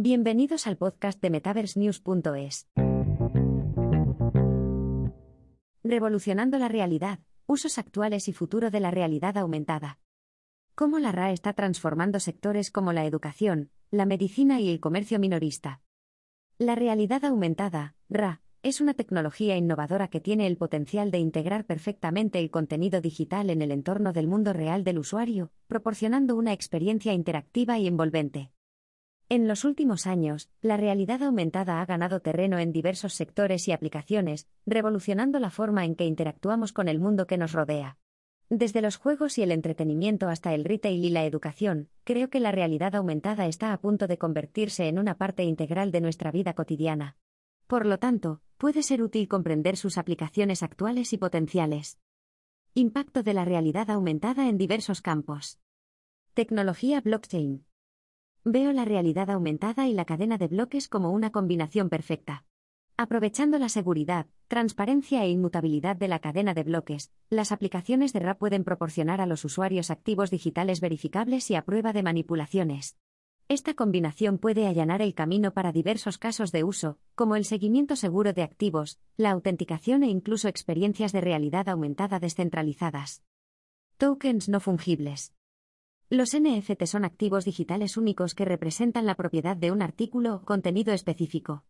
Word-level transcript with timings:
Bienvenidos 0.00 0.68
al 0.68 0.76
podcast 0.76 1.20
de 1.20 1.28
MetaverseNews.es. 1.28 2.68
Revolucionando 5.82 6.56
la 6.58 6.68
realidad, 6.68 7.18
usos 7.46 7.78
actuales 7.78 8.28
y 8.28 8.32
futuro 8.32 8.70
de 8.70 8.78
la 8.78 8.92
realidad 8.92 9.36
aumentada. 9.36 9.98
Cómo 10.76 11.00
la 11.00 11.10
RA 11.10 11.32
está 11.32 11.52
transformando 11.52 12.20
sectores 12.20 12.70
como 12.70 12.92
la 12.92 13.06
educación, 13.06 13.72
la 13.90 14.06
medicina 14.06 14.60
y 14.60 14.68
el 14.68 14.78
comercio 14.78 15.18
minorista. 15.18 15.82
La 16.58 16.76
realidad 16.76 17.24
aumentada, 17.24 17.96
RA, 18.08 18.40
es 18.62 18.80
una 18.80 18.94
tecnología 18.94 19.56
innovadora 19.56 20.06
que 20.06 20.20
tiene 20.20 20.46
el 20.46 20.58
potencial 20.58 21.10
de 21.10 21.18
integrar 21.18 21.64
perfectamente 21.64 22.38
el 22.38 22.52
contenido 22.52 23.00
digital 23.00 23.50
en 23.50 23.62
el 23.62 23.72
entorno 23.72 24.12
del 24.12 24.28
mundo 24.28 24.52
real 24.52 24.84
del 24.84 25.00
usuario, 25.00 25.50
proporcionando 25.66 26.36
una 26.36 26.52
experiencia 26.52 27.12
interactiva 27.14 27.80
y 27.80 27.88
envolvente. 27.88 28.52
En 29.30 29.46
los 29.46 29.66
últimos 29.66 30.06
años, 30.06 30.48
la 30.62 30.78
realidad 30.78 31.22
aumentada 31.22 31.82
ha 31.82 31.86
ganado 31.86 32.20
terreno 32.20 32.58
en 32.58 32.72
diversos 32.72 33.12
sectores 33.12 33.68
y 33.68 33.72
aplicaciones, 33.72 34.48
revolucionando 34.64 35.38
la 35.38 35.50
forma 35.50 35.84
en 35.84 35.96
que 35.96 36.06
interactuamos 36.06 36.72
con 36.72 36.88
el 36.88 36.98
mundo 36.98 37.26
que 37.26 37.36
nos 37.36 37.52
rodea. 37.52 37.98
Desde 38.48 38.80
los 38.80 38.96
juegos 38.96 39.36
y 39.36 39.42
el 39.42 39.52
entretenimiento 39.52 40.28
hasta 40.28 40.54
el 40.54 40.64
retail 40.64 41.04
y 41.04 41.10
la 41.10 41.26
educación, 41.26 41.90
creo 42.04 42.30
que 42.30 42.40
la 42.40 42.52
realidad 42.52 42.94
aumentada 42.94 43.46
está 43.46 43.74
a 43.74 43.80
punto 43.80 44.06
de 44.06 44.16
convertirse 44.16 44.88
en 44.88 44.98
una 44.98 45.18
parte 45.18 45.42
integral 45.42 45.92
de 45.92 46.00
nuestra 46.00 46.30
vida 46.30 46.54
cotidiana. 46.54 47.18
Por 47.66 47.84
lo 47.84 47.98
tanto, 47.98 48.40
puede 48.56 48.82
ser 48.82 49.02
útil 49.02 49.28
comprender 49.28 49.76
sus 49.76 49.98
aplicaciones 49.98 50.62
actuales 50.62 51.12
y 51.12 51.18
potenciales. 51.18 51.98
Impacto 52.72 53.22
de 53.22 53.34
la 53.34 53.44
realidad 53.44 53.90
aumentada 53.90 54.48
en 54.48 54.56
diversos 54.56 55.02
campos. 55.02 55.60
Tecnología 56.32 57.02
blockchain. 57.02 57.66
Veo 58.50 58.72
la 58.72 58.86
realidad 58.86 59.28
aumentada 59.28 59.88
y 59.88 59.92
la 59.92 60.06
cadena 60.06 60.38
de 60.38 60.48
bloques 60.48 60.88
como 60.88 61.10
una 61.10 61.30
combinación 61.30 61.90
perfecta. 61.90 62.46
Aprovechando 62.96 63.58
la 63.58 63.68
seguridad, 63.68 64.26
transparencia 64.46 65.22
e 65.22 65.28
inmutabilidad 65.28 65.96
de 65.96 66.08
la 66.08 66.18
cadena 66.20 66.54
de 66.54 66.62
bloques, 66.62 67.12
las 67.28 67.52
aplicaciones 67.52 68.14
de 68.14 68.20
RAP 68.20 68.38
pueden 68.38 68.64
proporcionar 68.64 69.20
a 69.20 69.26
los 69.26 69.44
usuarios 69.44 69.90
activos 69.90 70.30
digitales 70.30 70.80
verificables 70.80 71.50
y 71.50 71.56
a 71.56 71.66
prueba 71.66 71.92
de 71.92 72.02
manipulaciones. 72.02 72.96
Esta 73.48 73.74
combinación 73.74 74.38
puede 74.38 74.66
allanar 74.66 75.02
el 75.02 75.12
camino 75.12 75.52
para 75.52 75.70
diversos 75.70 76.16
casos 76.16 76.50
de 76.50 76.64
uso, 76.64 76.98
como 77.14 77.36
el 77.36 77.44
seguimiento 77.44 77.96
seguro 77.96 78.32
de 78.32 78.44
activos, 78.44 78.98
la 79.18 79.30
autenticación 79.32 80.04
e 80.04 80.08
incluso 80.08 80.48
experiencias 80.48 81.12
de 81.12 81.20
realidad 81.20 81.68
aumentada 81.68 82.18
descentralizadas. 82.18 83.22
Tokens 83.98 84.48
no 84.48 84.60
fungibles. 84.60 85.34
Los 86.10 86.34
NFT 86.34 86.84
son 86.86 87.04
activos 87.04 87.44
digitales 87.44 87.98
únicos 87.98 88.34
que 88.34 88.46
representan 88.46 89.04
la 89.04 89.14
propiedad 89.14 89.58
de 89.58 89.70
un 89.70 89.82
artículo 89.82 90.36
o 90.36 90.42
contenido 90.42 90.94
específico. 90.94 91.64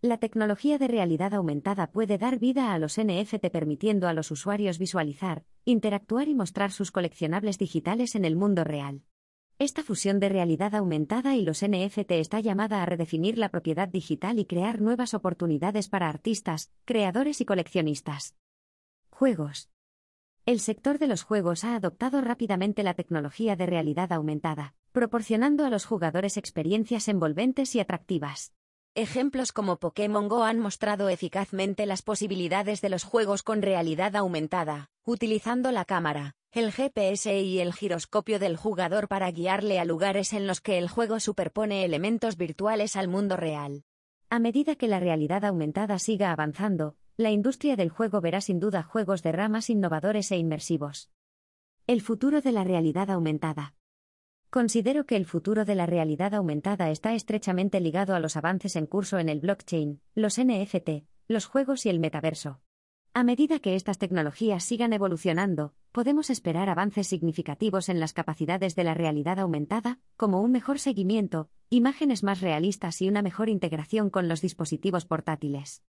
La 0.00 0.16
tecnología 0.16 0.78
de 0.78 0.88
realidad 0.88 1.34
aumentada 1.34 1.88
puede 1.88 2.16
dar 2.16 2.38
vida 2.38 2.72
a 2.72 2.78
los 2.78 2.98
NFT 2.98 3.50
permitiendo 3.52 4.08
a 4.08 4.14
los 4.14 4.30
usuarios 4.30 4.78
visualizar, 4.78 5.44
interactuar 5.66 6.28
y 6.28 6.34
mostrar 6.34 6.72
sus 6.72 6.90
coleccionables 6.90 7.58
digitales 7.58 8.14
en 8.14 8.24
el 8.24 8.34
mundo 8.34 8.64
real. 8.64 9.02
Esta 9.58 9.82
fusión 9.82 10.20
de 10.20 10.30
realidad 10.30 10.74
aumentada 10.74 11.36
y 11.36 11.44
los 11.44 11.62
NFT 11.62 12.12
está 12.12 12.40
llamada 12.40 12.82
a 12.82 12.86
redefinir 12.86 13.36
la 13.36 13.50
propiedad 13.50 13.88
digital 13.88 14.38
y 14.38 14.46
crear 14.46 14.80
nuevas 14.80 15.12
oportunidades 15.12 15.90
para 15.90 16.08
artistas, 16.08 16.72
creadores 16.86 17.42
y 17.42 17.44
coleccionistas. 17.44 18.36
Juegos. 19.10 19.71
El 20.44 20.58
sector 20.58 20.98
de 20.98 21.06
los 21.06 21.22
juegos 21.22 21.62
ha 21.62 21.76
adoptado 21.76 22.20
rápidamente 22.20 22.82
la 22.82 22.94
tecnología 22.94 23.54
de 23.54 23.64
realidad 23.64 24.12
aumentada, 24.12 24.74
proporcionando 24.90 25.64
a 25.64 25.70
los 25.70 25.84
jugadores 25.84 26.36
experiencias 26.36 27.06
envolventes 27.06 27.76
y 27.76 27.80
atractivas. 27.80 28.52
Ejemplos 28.96 29.52
como 29.52 29.78
Pokémon 29.78 30.28
Go 30.28 30.42
han 30.42 30.58
mostrado 30.58 31.08
eficazmente 31.08 31.86
las 31.86 32.02
posibilidades 32.02 32.80
de 32.80 32.88
los 32.88 33.04
juegos 33.04 33.44
con 33.44 33.62
realidad 33.62 34.16
aumentada, 34.16 34.90
utilizando 35.04 35.70
la 35.70 35.84
cámara, 35.84 36.34
el 36.50 36.72
GPS 36.72 37.40
y 37.40 37.60
el 37.60 37.72
giroscopio 37.72 38.40
del 38.40 38.56
jugador 38.56 39.06
para 39.06 39.30
guiarle 39.30 39.78
a 39.78 39.84
lugares 39.84 40.32
en 40.32 40.48
los 40.48 40.60
que 40.60 40.76
el 40.76 40.88
juego 40.88 41.20
superpone 41.20 41.84
elementos 41.84 42.36
virtuales 42.36 42.96
al 42.96 43.06
mundo 43.06 43.36
real. 43.36 43.84
A 44.28 44.40
medida 44.40 44.74
que 44.74 44.88
la 44.88 44.98
realidad 44.98 45.44
aumentada 45.44 46.00
siga 46.00 46.32
avanzando, 46.32 46.96
la 47.22 47.30
industria 47.30 47.76
del 47.76 47.88
juego 47.88 48.20
verá 48.20 48.40
sin 48.40 48.60
duda 48.60 48.82
juegos 48.82 49.22
de 49.22 49.32
ramas 49.32 49.70
innovadores 49.70 50.30
e 50.32 50.36
inmersivos. 50.36 51.10
El 51.86 52.00
futuro 52.00 52.40
de 52.40 52.52
la 52.52 52.64
realidad 52.64 53.10
aumentada. 53.10 53.74
Considero 54.50 55.06
que 55.06 55.16
el 55.16 55.24
futuro 55.24 55.64
de 55.64 55.74
la 55.74 55.86
realidad 55.86 56.34
aumentada 56.34 56.90
está 56.90 57.14
estrechamente 57.14 57.80
ligado 57.80 58.14
a 58.14 58.20
los 58.20 58.36
avances 58.36 58.76
en 58.76 58.86
curso 58.86 59.18
en 59.18 59.28
el 59.28 59.40
blockchain, 59.40 60.00
los 60.14 60.38
NFT, 60.38 61.06
los 61.28 61.46
juegos 61.46 61.86
y 61.86 61.88
el 61.88 62.00
metaverso. 62.00 62.60
A 63.14 63.24
medida 63.24 63.58
que 63.60 63.76
estas 63.76 63.98
tecnologías 63.98 64.64
sigan 64.64 64.92
evolucionando, 64.92 65.74
podemos 65.92 66.30
esperar 66.30 66.68
avances 66.68 67.06
significativos 67.06 67.88
en 67.88 68.00
las 68.00 68.14
capacidades 68.14 68.74
de 68.74 68.84
la 68.84 68.94
realidad 68.94 69.38
aumentada, 69.38 70.00
como 70.16 70.40
un 70.40 70.50
mejor 70.50 70.78
seguimiento, 70.78 71.50
imágenes 71.68 72.22
más 72.22 72.40
realistas 72.40 73.00
y 73.02 73.08
una 73.08 73.22
mejor 73.22 73.48
integración 73.48 74.10
con 74.10 74.28
los 74.28 74.40
dispositivos 74.40 75.04
portátiles. 75.04 75.82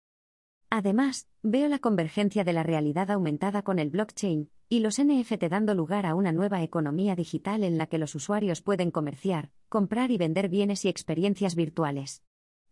Además, 0.76 1.28
veo 1.44 1.68
la 1.68 1.78
convergencia 1.78 2.44
de 2.44 2.52
la 2.52 2.64
realidad 2.64 3.12
aumentada 3.12 3.62
con 3.62 3.78
el 3.78 3.92
blockchain 3.92 4.50
y 4.70 4.80
los 4.80 5.00
NFT 5.00 5.44
dando 5.44 5.76
lugar 5.76 6.08
a 6.08 6.16
una 6.16 6.32
nueva 6.32 6.64
economía 6.64 7.16
digital 7.16 7.64
en 7.64 7.78
la 7.78 7.86
que 7.86 8.00
los 8.00 8.16
usuarios 8.16 8.64
pueden 8.64 8.90
comerciar, 8.90 9.52
comprar 9.70 10.10
y 10.10 10.18
vender 10.18 10.50
bienes 10.50 10.84
y 10.86 10.90
experiencias 10.90 11.54
virtuales. 11.54 12.24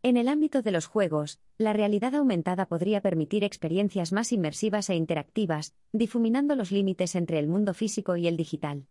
En 0.01 0.17
el 0.17 0.29
ámbito 0.29 0.63
de 0.63 0.71
los 0.71 0.87
juegos, 0.87 1.39
la 1.59 1.73
realidad 1.73 2.15
aumentada 2.15 2.65
podría 2.65 3.01
permitir 3.01 3.43
experiencias 3.43 4.11
más 4.11 4.31
inmersivas 4.31 4.89
e 4.89 4.95
interactivas, 4.95 5.75
difuminando 5.93 6.55
los 6.55 6.71
límites 6.71 7.13
entre 7.13 7.37
el 7.37 7.47
mundo 7.47 7.75
físico 7.75 8.15
y 8.17 8.25
el 8.25 8.35
digital. 8.35 8.87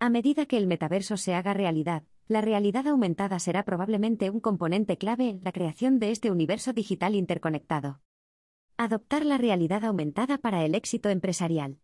A 0.00 0.10
medida 0.10 0.44
que 0.44 0.58
el 0.58 0.66
metaverso 0.66 1.16
se 1.16 1.32
haga 1.32 1.54
realidad, 1.54 2.02
la 2.28 2.42
realidad 2.42 2.86
aumentada 2.88 3.38
será 3.38 3.64
probablemente 3.64 4.28
un 4.28 4.40
componente 4.40 4.98
clave 4.98 5.30
en 5.30 5.40
la 5.44 5.52
creación 5.52 5.98
de 5.98 6.10
este 6.10 6.30
universo 6.30 6.74
digital 6.74 7.14
interconectado. 7.14 8.02
Adoptar 8.82 9.26
la 9.26 9.36
realidad 9.36 9.84
aumentada 9.84 10.38
para 10.38 10.64
el 10.64 10.74
éxito 10.74 11.10
empresarial. 11.10 11.80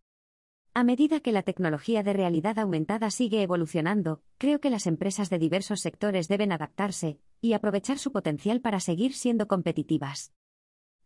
A 0.72 0.82
medida 0.82 1.20
que 1.20 1.30
la 1.30 1.42
tecnología 1.42 2.02
de 2.02 2.14
realidad 2.14 2.58
aumentada 2.58 3.10
sigue 3.10 3.42
evolucionando, 3.42 4.22
creo 4.38 4.62
que 4.62 4.70
las 4.70 4.86
empresas 4.86 5.28
de 5.28 5.38
diversos 5.38 5.80
sectores 5.80 6.26
deben 6.26 6.52
adaptarse 6.52 7.20
y 7.42 7.52
aprovechar 7.52 7.98
su 7.98 8.12
potencial 8.12 8.62
para 8.62 8.80
seguir 8.80 9.12
siendo 9.12 9.46
competitivas. 9.46 10.32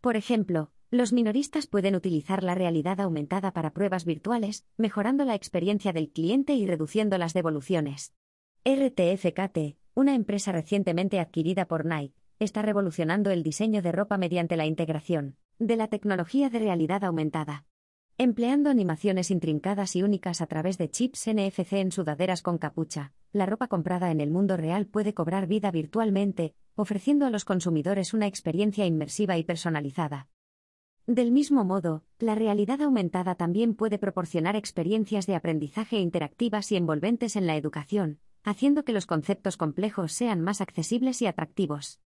Por 0.00 0.14
ejemplo, 0.14 0.70
los 0.92 1.12
minoristas 1.12 1.66
pueden 1.66 1.96
utilizar 1.96 2.44
la 2.44 2.54
realidad 2.54 3.00
aumentada 3.00 3.52
para 3.52 3.72
pruebas 3.72 4.04
virtuales, 4.04 4.64
mejorando 4.76 5.24
la 5.24 5.34
experiencia 5.34 5.92
del 5.92 6.10
cliente 6.12 6.54
y 6.54 6.68
reduciendo 6.68 7.18
las 7.18 7.34
devoluciones. 7.34 8.14
RTFKT, 8.64 9.76
una 9.94 10.14
empresa 10.14 10.52
recientemente 10.52 11.18
adquirida 11.18 11.66
por 11.66 11.84
Nike, 11.84 12.14
está 12.38 12.62
revolucionando 12.62 13.32
el 13.32 13.42
diseño 13.42 13.82
de 13.82 13.90
ropa 13.90 14.18
mediante 14.18 14.56
la 14.56 14.66
integración 14.66 15.36
de 15.60 15.76
la 15.76 15.86
tecnología 15.86 16.50
de 16.50 16.58
realidad 16.58 17.04
aumentada 17.04 17.64
empleando 18.22 18.68
animaciones 18.68 19.30
intrincadas 19.30 19.96
y 19.96 20.02
únicas 20.02 20.42
a 20.42 20.46
través 20.46 20.76
de 20.76 20.90
chips 20.90 21.26
NFC 21.26 21.72
en 21.72 21.90
sudaderas 21.90 22.42
con 22.42 22.58
capucha. 22.58 23.14
La 23.32 23.46
ropa 23.46 23.66
comprada 23.66 24.10
en 24.10 24.20
el 24.20 24.30
mundo 24.30 24.58
real 24.58 24.84
puede 24.84 25.14
cobrar 25.14 25.46
vida 25.46 25.70
virtualmente, 25.70 26.54
ofreciendo 26.74 27.24
a 27.24 27.30
los 27.30 27.46
consumidores 27.46 28.12
una 28.12 28.26
experiencia 28.26 28.84
inmersiva 28.84 29.38
y 29.38 29.44
personalizada. 29.44 30.28
Del 31.06 31.32
mismo 31.32 31.64
modo, 31.64 32.04
la 32.18 32.34
realidad 32.34 32.82
aumentada 32.82 33.36
también 33.36 33.72
puede 33.72 33.96
proporcionar 33.98 34.54
experiencias 34.54 35.26
de 35.26 35.34
aprendizaje 35.34 35.98
interactivas 35.98 36.70
y 36.72 36.76
envolventes 36.76 37.36
en 37.36 37.46
la 37.46 37.56
educación, 37.56 38.18
haciendo 38.44 38.84
que 38.84 38.92
los 38.92 39.06
conceptos 39.06 39.56
complejos 39.56 40.12
sean 40.12 40.42
más 40.42 40.60
accesibles 40.60 41.22
y 41.22 41.26
atractivos 41.26 42.00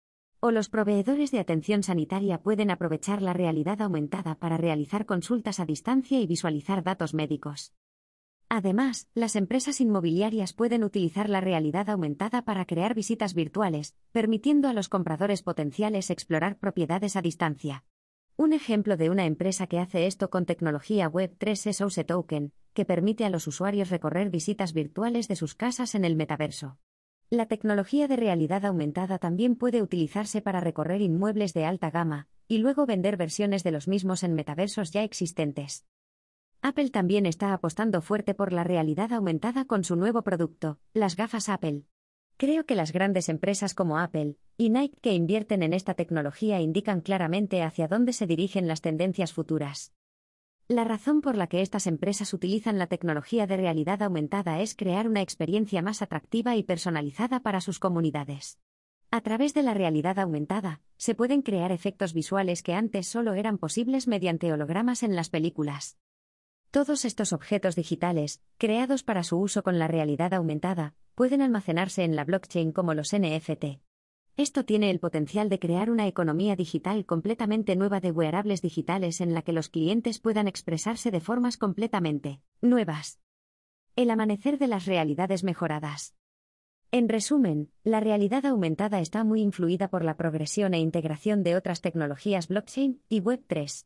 o 0.41 0.51
los 0.51 0.71
proveedores 0.71 1.31
de 1.31 1.39
atención 1.39 1.83
sanitaria 1.83 2.43
pueden 2.43 2.71
aprovechar 2.71 3.21
la 3.21 3.35
realidad 3.35 3.83
aumentada 3.83 4.35
para 4.37 4.57
realizar 4.57 5.05
consultas 5.07 5.61
a 5.61 5.67
distancia 5.67 6.19
y 6.19 6.27
visualizar 6.27 6.83
datos 6.83 7.13
médicos. 7.15 7.75
Además, 8.49 9.09
las 9.15 9.37
empresas 9.37 9.81
inmobiliarias 9.81 10.55
pueden 10.55 10.83
utilizar 10.83 11.29
la 11.29 11.41
realidad 11.41 11.89
aumentada 11.89 12.43
para 12.43 12.65
crear 12.65 12.95
visitas 12.95 13.33
virtuales, 13.35 13.95
permitiendo 14.11 14.69
a 14.69 14.73
los 14.73 14.89
compradores 14.89 15.43
potenciales 15.43 16.11
explorar 16.11 16.59
propiedades 16.59 17.15
a 17.15 17.23
distancia. 17.23 17.85
Un 18.37 18.53
ejemplo 18.53 18.97
de 18.97 19.11
una 19.11 19.27
empresa 19.27 19.67
que 19.67 19.79
hace 19.79 20.07
esto 20.07 20.31
con 20.31 20.47
tecnología 20.47 21.09
Web3 21.09 21.67
es 21.69 21.77
Souse 21.77 22.05
Token, 22.05 22.53
que 22.73 22.85
permite 22.85 23.25
a 23.25 23.31
los 23.31 23.47
usuarios 23.47 23.91
recorrer 23.91 24.31
visitas 24.31 24.73
virtuales 24.73 25.29
de 25.29 25.37
sus 25.37 25.55
casas 25.55 25.95
en 25.95 26.05
el 26.05 26.17
metaverso. 26.17 26.79
La 27.33 27.47
tecnología 27.47 28.09
de 28.09 28.17
realidad 28.17 28.65
aumentada 28.65 29.19
también 29.19 29.55
puede 29.55 29.83
utilizarse 29.83 30.43
para 30.43 30.59
recorrer 30.59 31.01
inmuebles 31.01 31.55
de 31.55 31.65
alta 31.65 31.89
gama, 31.89 32.27
y 32.49 32.59
luego 32.59 32.87
vender 32.87 33.17
versiones 33.17 33.63
de 33.63 33.71
los 33.71 33.87
mismos 33.87 34.25
en 34.25 34.35
metaversos 34.35 34.91
ya 34.91 35.05
existentes. 35.05 35.87
Apple 36.61 36.91
también 36.91 37.27
está 37.27 37.53
apostando 37.53 38.03
fuerte 38.03 38.35
por 38.35 38.53
la 38.53 38.65
realidad 38.65 39.13
aumentada 39.13 39.65
con 39.65 39.85
su 39.85 39.95
nuevo 39.95 40.23
producto, 40.23 40.81
las 40.93 41.15
gafas 41.15 41.49
Apple. 41.49 41.85
Creo 42.37 42.67
que 42.67 42.75
las 42.75 42.91
grandes 42.91 43.29
empresas 43.29 43.75
como 43.75 44.01
Apple 44.01 44.37
y 44.57 44.71
Nike 44.71 44.99
que 45.01 45.15
invierten 45.15 45.63
en 45.63 45.73
esta 45.73 45.95
tecnología 45.95 46.61
indican 46.61 47.01
claramente 47.01 47.63
hacia 47.63 47.87
dónde 47.87 48.13
se 48.13 48.27
dirigen 48.27 48.67
las 48.67 48.81
tendencias 48.81 49.33
futuras. 49.33 49.93
La 50.71 50.85
razón 50.85 51.21
por 51.21 51.37
la 51.37 51.49
que 51.49 51.63
estas 51.63 51.89
empresas 51.89 52.33
utilizan 52.33 52.79
la 52.79 52.87
tecnología 52.87 53.49
de 53.49 53.57
realidad 53.57 54.05
aumentada 54.05 54.61
es 54.61 54.77
crear 54.77 55.09
una 55.09 55.21
experiencia 55.21 55.83
más 55.83 56.01
atractiva 56.01 56.55
y 56.55 56.63
personalizada 56.63 57.41
para 57.41 57.61
sus 57.61 57.81
comunidades. 57.81 58.61
A 59.11 59.21
través 59.21 59.53
de 59.53 59.65
la 59.65 59.75
realidad 59.75 60.21
aumentada, 60.21 60.81
se 60.97 61.17
pueden 61.17 61.43
crear 61.43 61.73
efectos 61.73 62.15
visuales 62.15 62.63
que 62.63 62.75
antes 62.75 63.09
solo 63.09 63.35
eran 63.35 63.59
posibles 63.59 64.07
mediante 64.07 64.53
hologramas 64.53 65.03
en 65.03 65.17
las 65.17 65.29
películas. 65.29 65.99
Todos 66.71 67.05
estos 67.05 67.33
objetos 67.33 67.75
digitales, 67.75 68.41
creados 68.57 69.03
para 69.03 69.25
su 69.25 69.41
uso 69.41 69.65
con 69.65 69.81
la 69.81 69.89
realidad 69.89 70.33
aumentada, 70.35 70.95
pueden 71.17 71.43
almacenarse 71.43 72.05
en 72.05 72.15
la 72.15 72.23
blockchain 72.23 72.71
como 72.71 72.95
los 72.95 73.13
NFT. 73.13 73.81
Esto 74.41 74.65
tiene 74.65 74.89
el 74.89 75.01
potencial 75.01 75.51
de 75.51 75.59
crear 75.59 75.91
una 75.91 76.07
economía 76.07 76.57
digital 76.57 77.05
completamente 77.05 77.77
nueva 77.77 78.01
de 78.01 78.11
wearables 78.11 78.63
digitales 78.63 79.21
en 79.21 79.35
la 79.35 79.43
que 79.43 79.53
los 79.53 79.69
clientes 79.69 80.19
puedan 80.19 80.49
expresarse 80.49 81.11
de 81.11 81.21
formas 81.21 81.59
completamente 81.59 82.41
nuevas. 82.63 83.21
El 83.97 84.09
amanecer 84.09 84.57
de 84.57 84.67
las 84.67 84.87
realidades 84.87 85.45
mejoradas. 85.45 86.15
En 86.91 87.11
resumen, 87.11 87.71
la 87.85 88.01
realidad 88.01 88.47
aumentada 88.47 89.01
está 89.01 89.25
muy 89.25 89.43
influida 89.43 89.89
por 89.89 90.07
la 90.07 90.17
progresión 90.17 90.73
e 90.73 90.79
integración 90.79 91.43
de 91.43 91.55
otras 91.55 91.83
tecnologías 91.83 92.49
blockchain 92.49 93.03
y 93.11 93.21
Web3. 93.21 93.85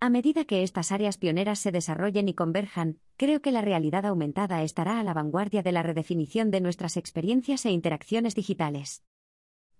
A 0.00 0.10
medida 0.10 0.44
que 0.46 0.64
estas 0.64 0.90
áreas 0.90 1.16
pioneras 1.16 1.60
se 1.60 1.70
desarrollen 1.70 2.28
y 2.28 2.34
converjan, 2.34 2.98
creo 3.16 3.40
que 3.40 3.52
la 3.52 3.62
realidad 3.62 4.04
aumentada 4.04 4.64
estará 4.64 4.98
a 4.98 5.04
la 5.04 5.14
vanguardia 5.14 5.62
de 5.62 5.70
la 5.70 5.84
redefinición 5.84 6.50
de 6.50 6.60
nuestras 6.60 6.96
experiencias 6.96 7.64
e 7.66 7.70
interacciones 7.70 8.34
digitales. 8.34 9.04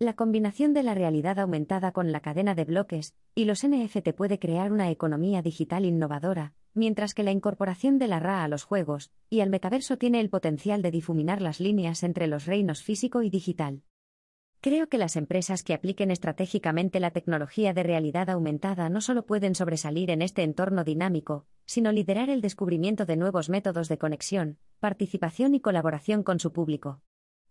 La 0.03 0.15
combinación 0.15 0.75
de 0.75 0.83
la 0.83 0.95
realidad 0.95 1.39
aumentada 1.39 1.93
con 1.93 2.11
la 2.11 2.19
cadena 2.19 2.57
de 2.57 2.65
bloques 2.65 3.15
y 3.37 3.45
los 3.45 3.65
NFT 3.65 4.09
puede 4.17 4.41
crear 4.41 4.73
una 4.73 4.91
economía 4.91 5.43
digital 5.43 5.85
innovadora, 5.85 6.55
mientras 6.75 7.15
que 7.15 7.23
la 7.23 7.31
incorporación 7.31 8.01
de 8.01 8.09
la 8.09 8.19
RA 8.19 8.43
a 8.43 8.49
los 8.49 8.65
juegos 8.65 9.13
y 9.31 9.43
al 9.43 9.51
metaverso 9.51 9.99
tiene 9.99 10.19
el 10.19 10.29
potencial 10.29 10.83
de 10.83 10.91
difuminar 10.91 11.41
las 11.41 11.61
líneas 11.61 12.03
entre 12.03 12.27
los 12.27 12.47
reinos 12.47 12.83
físico 12.83 13.23
y 13.23 13.31
digital. 13.31 13.85
Creo 14.61 14.89
que 14.89 14.99
las 14.99 15.15
empresas 15.15 15.63
que 15.63 15.73
apliquen 15.73 16.11
estratégicamente 16.11 16.99
la 16.99 17.13
tecnología 17.13 17.73
de 17.73 17.85
realidad 17.85 18.29
aumentada 18.29 18.89
no 18.89 19.01
solo 19.01 19.25
pueden 19.25 19.55
sobresalir 19.55 20.11
en 20.11 20.21
este 20.21 20.43
entorno 20.43 20.83
dinámico, 20.83 21.47
sino 21.65 21.93
liderar 21.93 22.29
el 22.29 22.41
descubrimiento 22.41 23.07
de 23.07 23.15
nuevos 23.15 23.49
métodos 23.49 23.89
de 23.89 23.99
conexión, 23.99 24.59
participación 24.81 25.55
y 25.55 25.61
colaboración 25.61 26.25
con 26.25 26.41
su 26.41 26.53
público. 26.53 27.03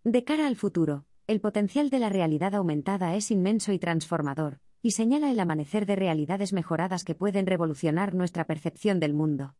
De 0.04 0.22
cara 0.24 0.46
al 0.48 0.56
futuro, 0.56 1.06
el 1.32 1.40
potencial 1.40 1.88
de 1.88 1.98
la 1.98 2.10
realidad 2.10 2.54
aumentada 2.54 3.16
es 3.16 3.30
inmenso 3.30 3.72
y 3.72 3.78
transformador, 3.78 4.60
y 4.82 4.90
señala 4.90 5.30
el 5.30 5.40
amanecer 5.40 5.86
de 5.86 5.96
realidades 5.96 6.52
mejoradas 6.52 7.04
que 7.04 7.14
pueden 7.14 7.46
revolucionar 7.46 8.14
nuestra 8.14 8.44
percepción 8.44 9.00
del 9.00 9.14
mundo. 9.14 9.54